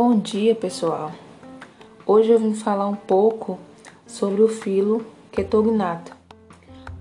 Bom 0.00 0.16
dia, 0.16 0.54
pessoal. 0.54 1.10
Hoje 2.06 2.30
eu 2.30 2.38
vim 2.38 2.54
falar 2.54 2.86
um 2.86 2.94
pouco 2.94 3.58
sobre 4.06 4.42
o 4.42 4.48
filo 4.48 5.04
Ketognato. 5.32 6.12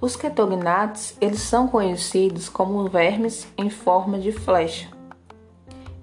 Os 0.01 0.15
ketognatos, 0.15 1.15
eles 1.21 1.41
são 1.41 1.67
conhecidos 1.67 2.49
como 2.49 2.89
vermes 2.89 3.47
em 3.55 3.69
forma 3.69 4.17
de 4.17 4.31
flecha. 4.31 4.87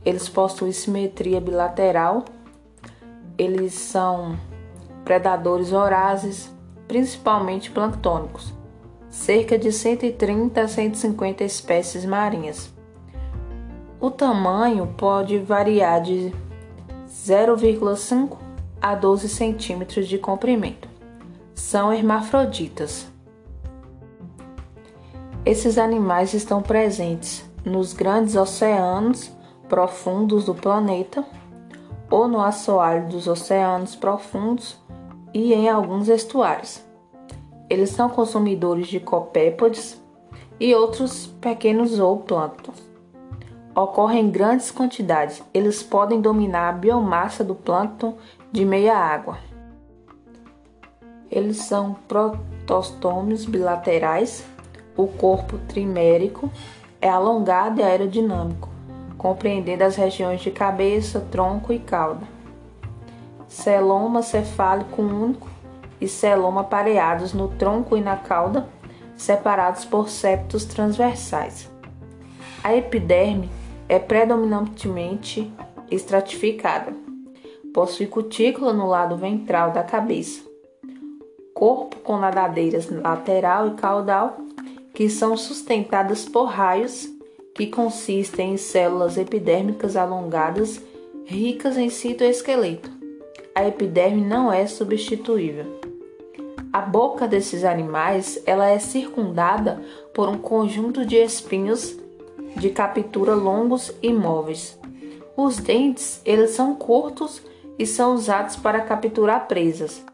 Eles 0.04 0.28
possuem 0.28 0.70
simetria 0.70 1.40
bilateral. 1.40 2.26
Eles 3.36 3.74
são 3.74 4.38
predadores 5.04 5.70
vorazes, 5.70 6.48
principalmente 6.86 7.72
planctônicos. 7.72 8.54
Cerca 9.10 9.58
de 9.58 9.72
130 9.72 10.60
a 10.60 10.68
150 10.68 11.42
espécies 11.42 12.04
marinhas. 12.04 12.72
O 14.00 14.12
tamanho 14.12 14.94
pode 14.96 15.38
variar 15.38 16.00
de 16.00 16.32
0,5 17.08 18.38
a 18.80 18.94
12 18.94 19.28
centímetros 19.28 20.08
de 20.08 20.18
comprimento. 20.18 20.88
São 21.54 21.92
hermafroditas. 21.92 23.06
Esses 25.44 25.78
animais 25.78 26.32
estão 26.34 26.62
presentes 26.62 27.44
nos 27.64 27.92
grandes 27.92 28.36
oceanos 28.36 29.30
profundos 29.68 30.46
do 30.46 30.54
planeta 30.54 31.24
ou 32.10 32.28
no 32.28 32.40
assoalho 32.40 33.08
dos 33.08 33.26
oceanos 33.26 33.94
profundos 33.94 34.76
e 35.32 35.52
em 35.52 35.68
alguns 35.68 36.08
estuários. 36.08 36.82
Eles 37.68 37.90
são 37.90 38.08
consumidores 38.08 38.86
de 38.86 39.00
copépodes 39.00 40.00
e 40.60 40.74
outros 40.74 41.26
pequenos 41.40 41.90
zooplânctons 41.90 42.93
ocorrem 43.74 44.26
em 44.26 44.30
grandes 44.30 44.70
quantidades. 44.70 45.42
Eles 45.52 45.82
podem 45.82 46.20
dominar 46.20 46.68
a 46.68 46.72
biomassa 46.72 47.42
do 47.42 47.54
plâncton 47.54 48.16
de 48.52 48.64
meia 48.64 48.96
água. 48.96 49.38
Eles 51.30 51.56
são 51.58 51.96
protostômios 52.06 53.44
bilaterais. 53.44 54.44
O 54.96 55.08
corpo 55.08 55.58
trimérico 55.66 56.48
é 57.00 57.08
alongado 57.08 57.80
e 57.80 57.82
aerodinâmico, 57.82 58.68
compreendendo 59.18 59.82
as 59.82 59.96
regiões 59.96 60.40
de 60.40 60.52
cabeça, 60.52 61.20
tronco 61.32 61.72
e 61.72 61.80
cauda. 61.80 62.26
Celoma 63.48 64.22
cefálico 64.22 65.02
único 65.02 65.48
e 66.00 66.06
celoma 66.06 66.62
pareados 66.62 67.32
no 67.32 67.48
tronco 67.48 67.96
e 67.96 68.00
na 68.00 68.16
cauda, 68.16 68.68
separados 69.16 69.84
por 69.84 70.08
septos 70.08 70.64
transversais. 70.64 71.68
A 72.62 72.74
epiderme 72.74 73.50
é 73.88 73.98
predominantemente 73.98 75.52
estratificada. 75.90 76.92
Possui 77.72 78.06
cutícula 78.06 78.72
no 78.72 78.86
lado 78.86 79.16
ventral 79.16 79.72
da 79.72 79.82
cabeça, 79.82 80.42
corpo 81.52 81.96
com 81.98 82.16
nadadeiras 82.16 82.88
lateral 82.88 83.68
e 83.68 83.74
caudal, 83.74 84.36
que 84.92 85.08
são 85.10 85.36
sustentadas 85.36 86.24
por 86.24 86.44
raios 86.44 87.08
que 87.54 87.66
consistem 87.66 88.54
em 88.54 88.56
células 88.56 89.16
epidérmicas 89.16 89.96
alongadas 89.96 90.80
ricas 91.24 91.76
em 91.76 91.88
citoesqueleto. 91.88 92.90
A 93.54 93.66
epiderme 93.66 94.20
não 94.20 94.52
é 94.52 94.66
substituível. 94.66 95.80
A 96.72 96.80
boca 96.80 97.28
desses 97.28 97.64
animais 97.64 98.42
ela 98.44 98.68
é 98.68 98.78
circundada 98.80 99.80
por 100.12 100.28
um 100.28 100.38
conjunto 100.38 101.06
de 101.06 101.16
espinhos 101.16 101.96
de 102.56 102.70
captura 102.70 103.34
longos 103.34 103.92
e 104.02 104.12
móveis. 104.12 104.78
Os 105.36 105.58
dentes, 105.58 106.20
eles 106.24 106.50
são 106.50 106.74
curtos 106.74 107.42
e 107.78 107.86
são 107.86 108.14
usados 108.14 108.56
para 108.56 108.80
capturar 108.80 109.48
presas. 109.48 110.04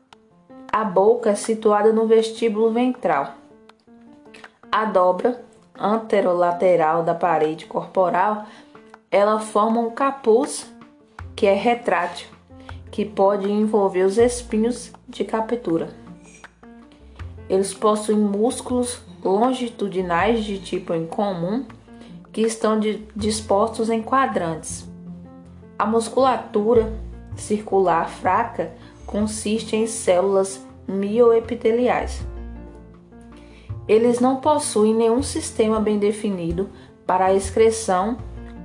A 0.73 0.85
boca 0.85 1.31
é 1.31 1.35
situada 1.35 1.93
no 1.93 2.07
vestíbulo 2.07 2.71
ventral. 2.71 3.35
A 4.73 4.85
dobra 4.85 5.45
anterolateral 5.79 7.03
da 7.03 7.15
parede 7.15 7.67
corporal, 7.67 8.47
ela 9.11 9.41
forma 9.41 9.81
um 9.81 9.91
capuz 9.91 10.73
que 11.35 11.47
é 11.47 11.55
retrátil, 11.55 12.29
que 12.91 13.05
pode 13.05 13.51
envolver 13.51 14.03
os 14.03 14.17
espinhos 14.17 14.93
de 15.09 15.25
captura. 15.25 15.89
Eles 17.49 17.75
possuem 17.75 18.19
músculos 18.19 19.03
longitudinais 19.25 20.45
de 20.45 20.59
tipo 20.59 20.95
incomum 20.95 21.65
que 22.33 22.43
estão 22.43 22.79
de, 22.79 23.07
dispostos 23.15 23.91
em 23.91 24.03
quadrantes. 24.03 24.89
A 25.79 25.87
musculatura 25.87 26.93
circular 27.37 28.09
fraca 28.09 28.73
consiste 29.07 29.75
em 29.77 29.87
células 29.87 30.65
mioepiteliais. 30.87 32.23
Eles 33.89 34.21
não 34.21 34.37
possuem 34.37 34.95
nenhum 34.95 35.23
sistema 35.23 35.81
bem 35.81 35.99
definido 35.99 36.69
para 37.07 37.27
a 37.27 37.35
excreção 37.35 38.19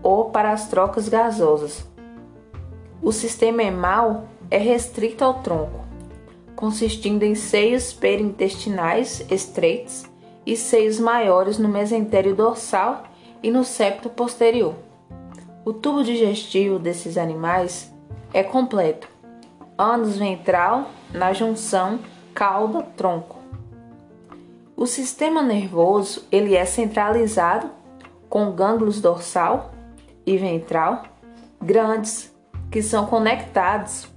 ou 0.04 0.26
para 0.26 0.52
as 0.52 0.68
trocas 0.68 1.10
gasosas. 1.10 1.84
O 3.02 3.12
sistema 3.12 3.64
hemal 3.64 4.26
é 4.52 4.58
restrito 4.58 5.24
ao 5.24 5.36
tronco, 5.36 5.84
consistindo 6.56 7.24
em 7.24 7.34
seios 7.34 7.92
perintestinais 7.92 9.26
estreitos 9.32 10.06
e 10.46 10.56
seios 10.56 11.00
maiores 11.00 11.58
no 11.58 11.68
mesentério 11.68 12.36
dorsal 12.36 13.04
e 13.46 13.52
no 13.52 13.64
septo 13.64 14.10
posterior. 14.10 14.74
O 15.64 15.72
tubo 15.72 16.04
digestivo 16.04 16.80
desses 16.80 17.16
animais 17.16 17.94
é 18.34 18.42
completo, 18.42 19.08
ânus 19.78 20.18
ventral 20.18 20.90
na 21.14 21.32
junção 21.32 22.00
cauda-tronco. 22.34 23.38
O 24.76 24.88
sistema 24.88 25.44
nervoso 25.44 26.26
ele 26.32 26.56
é 26.56 26.66
centralizado 26.66 27.70
com 28.28 28.50
gânglios 28.52 29.00
dorsal 29.00 29.72
e 30.26 30.40
ventral 30.40 31.04
grandes 31.62 32.34
que 32.72 32.82
são 32.82 33.06
conectados 33.06 34.08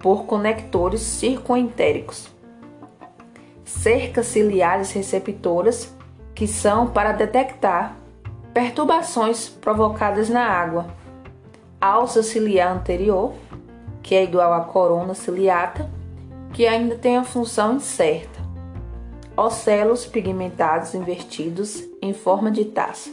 por 0.00 0.24
conectores 0.24 1.02
circoentéricos. 1.02 2.28
Cercas 3.64 4.26
ciliares 4.26 4.90
receptoras 4.90 5.94
que 6.34 6.48
são 6.48 6.88
para 6.88 7.12
detectar 7.12 7.96
Perturbações 8.56 9.50
provocadas 9.50 10.30
na 10.30 10.42
água. 10.42 10.86
Alça 11.78 12.22
ciliar 12.22 12.74
anterior, 12.74 13.34
que 14.02 14.14
é 14.14 14.24
igual 14.24 14.54
à 14.54 14.60
corona 14.60 15.12
ciliata, 15.12 15.90
que 16.54 16.66
ainda 16.66 16.96
tem 16.96 17.18
a 17.18 17.22
função 17.22 17.74
incerta. 17.74 18.40
Ocelos 19.36 20.06
pigmentados 20.06 20.94
invertidos 20.94 21.84
em 22.00 22.14
forma 22.14 22.50
de 22.50 22.64
taça. 22.64 23.10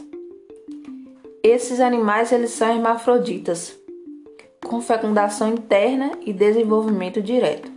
Esses 1.42 1.78
animais 1.78 2.32
eles 2.32 2.52
são 2.52 2.70
hermafroditas, 2.70 3.78
com 4.64 4.80
fecundação 4.80 5.48
interna 5.48 6.12
e 6.24 6.32
desenvolvimento 6.32 7.20
direto. 7.20 7.70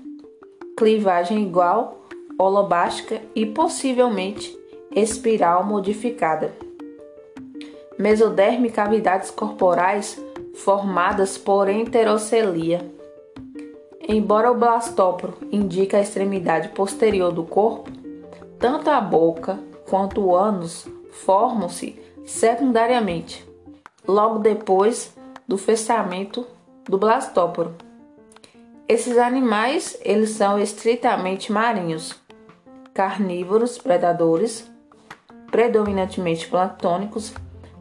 Clivagem 0.77 1.43
igual, 1.43 2.07
holobástica 2.39 3.21
e 3.35 3.45
possivelmente 3.45 4.57
espiral 4.95 5.65
modificada 5.65 6.65
mesoderme 7.97 8.69
cavidades 8.69 9.31
corporais 9.31 10.21
formadas 10.53 11.37
por 11.37 11.69
enterocelia. 11.69 12.91
Embora 14.07 14.51
o 14.51 14.55
blastóporo 14.55 15.37
indique 15.51 15.95
a 15.95 16.01
extremidade 16.01 16.69
posterior 16.69 17.31
do 17.31 17.43
corpo, 17.43 17.91
tanto 18.59 18.89
a 18.89 19.01
boca 19.01 19.59
quanto 19.89 20.21
o 20.21 20.35
ânus 20.35 20.87
formam-se 21.11 21.99
secundariamente, 22.25 23.45
logo 24.07 24.39
depois 24.39 25.13
do 25.47 25.57
fechamento 25.57 26.45
do 26.85 26.97
blastóporo. 26.97 27.75
Esses 28.87 29.17
animais, 29.17 29.97
eles 30.01 30.29
são 30.31 30.57
estritamente 30.57 31.51
marinhos, 31.51 32.15
carnívoros, 32.93 33.77
predadores, 33.77 34.69
predominantemente 35.51 36.47
planctônicos 36.47 37.33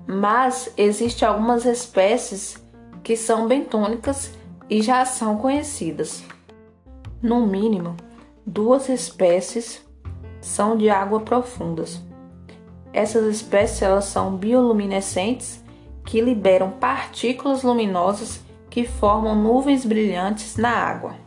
mas 0.06 0.72
existem 0.76 1.26
algumas 1.26 1.64
espécies 1.64 2.56
que 3.02 3.16
são 3.16 3.46
bentônicas 3.48 4.32
e 4.68 4.80
já 4.82 5.04
são 5.04 5.36
conhecidas. 5.36 6.22
No 7.22 7.46
mínimo, 7.46 7.96
duas 8.44 8.88
espécies 8.88 9.84
são 10.40 10.76
de 10.76 10.88
água 10.88 11.20
profundas. 11.20 12.00
Essas 12.92 13.26
espécies 13.26 13.82
elas 13.82 14.04
são 14.04 14.36
bioluminescentes 14.36 15.62
que 16.04 16.20
liberam 16.20 16.70
partículas 16.70 17.62
luminosas 17.62 18.40
que 18.70 18.86
formam 18.86 19.34
nuvens 19.34 19.84
brilhantes 19.84 20.56
na 20.56 20.70
água. 20.70 21.25